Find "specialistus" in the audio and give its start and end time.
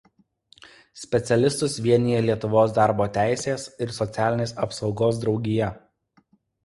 1.01-1.75